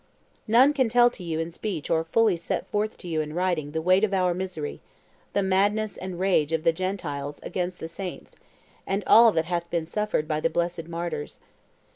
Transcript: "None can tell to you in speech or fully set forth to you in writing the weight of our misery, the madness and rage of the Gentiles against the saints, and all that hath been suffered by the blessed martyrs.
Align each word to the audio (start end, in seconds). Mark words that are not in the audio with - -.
"None 0.47 0.73
can 0.73 0.89
tell 0.89 1.11
to 1.11 1.23
you 1.23 1.39
in 1.39 1.51
speech 1.51 1.91
or 1.91 2.03
fully 2.03 2.35
set 2.35 2.65
forth 2.71 2.97
to 2.97 3.07
you 3.07 3.21
in 3.21 3.33
writing 3.35 3.69
the 3.69 3.83
weight 3.83 4.03
of 4.03 4.15
our 4.15 4.33
misery, 4.33 4.81
the 5.33 5.43
madness 5.43 5.95
and 5.95 6.19
rage 6.19 6.51
of 6.53 6.63
the 6.63 6.73
Gentiles 6.73 7.39
against 7.43 7.79
the 7.79 7.87
saints, 7.87 8.35
and 8.87 9.03
all 9.05 9.31
that 9.33 9.45
hath 9.45 9.69
been 9.69 9.85
suffered 9.85 10.27
by 10.27 10.39
the 10.39 10.49
blessed 10.49 10.87
martyrs. 10.87 11.39